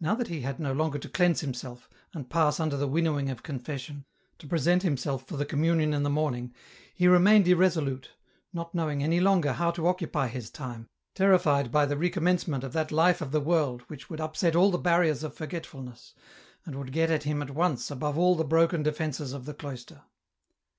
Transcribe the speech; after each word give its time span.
Now 0.00 0.14
that 0.14 0.28
he 0.28 0.40
had 0.40 0.58
no 0.58 0.72
longer 0.72 0.98
to 0.98 1.10
cleanse 1.10 1.42
himself, 1.42 1.86
and 2.14 2.30
pass 2.30 2.58
under 2.58 2.78
the 2.78 2.88
winnowing 2.88 3.28
of 3.28 3.42
confession, 3.42 4.06
to 4.38 4.46
present 4.46 4.82
himself 4.82 5.28
for 5.28 5.36
the 5.36 5.44
Communion 5.44 5.92
in 5.92 6.04
the 6.04 6.08
morning, 6.08 6.54
he 6.94 7.06
remained 7.06 7.46
irresolute, 7.46 8.12
not 8.54 8.74
knowing 8.74 9.02
any 9.02 9.20
longer 9.20 9.52
how 9.52 9.70
to 9.72 9.86
occupy 9.86 10.28
his 10.28 10.48
time, 10.48 10.88
terrified 11.14 11.70
by 11.70 11.84
the 11.84 11.98
recommencement 11.98 12.64
of 12.64 12.72
that 12.72 12.90
life 12.90 13.20
of 13.20 13.30
the 13.30 13.40
world 13.40 13.82
which 13.88 14.08
would 14.08 14.22
upset 14.22 14.56
all 14.56 14.70
the 14.70 14.78
barriers 14.78 15.22
of 15.22 15.34
forgetfulness, 15.34 16.14
and 16.64 16.74
would 16.76 16.90
get 16.90 17.10
at 17.10 17.24
him 17.24 17.42
at 17.42 17.50
once 17.50 17.90
above 17.90 18.16
all 18.16 18.34
the 18.34 18.44
broken 18.46 18.82
defences 18.82 19.34
of 19.34 19.44
the 19.44 19.52
cloister. 19.52 20.00